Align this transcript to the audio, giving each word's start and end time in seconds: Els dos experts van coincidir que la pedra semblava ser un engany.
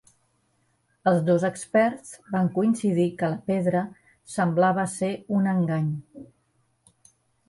Els 1.09 1.19
dos 1.25 1.43
experts 1.49 2.15
van 2.35 2.49
coincidir 2.55 3.05
que 3.19 3.29
la 3.33 3.37
pedra 3.51 3.81
semblava 4.37 4.87
ser 4.95 5.11
un 5.41 5.51
engany. 5.53 5.93